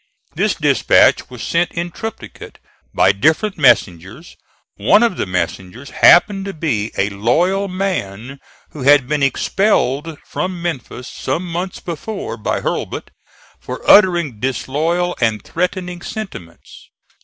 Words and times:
This 0.33 0.55
dispatch 0.55 1.29
was 1.29 1.43
sent 1.43 1.71
in 1.73 1.91
triplicate, 1.91 2.57
by 2.91 3.11
different 3.11 3.55
messengers. 3.59 4.35
One 4.77 5.03
of 5.03 5.15
the 5.15 5.27
messengers 5.27 5.91
happened 5.91 6.45
to 6.45 6.53
be 6.53 6.91
a 6.97 7.11
loyal 7.11 7.67
man 7.67 8.39
who 8.71 8.81
had 8.81 9.07
been 9.07 9.21
expelled 9.21 10.17
from 10.25 10.59
Memphis 10.59 11.07
some 11.07 11.45
months 11.45 11.79
before 11.79 12.35
by 12.35 12.61
Hurlbut 12.61 13.11
for 13.59 13.87
uttering 13.87 14.39
disloyal 14.39 15.15
and 15.21 15.43
threatening 15.43 16.01
sentiments. 16.01 16.89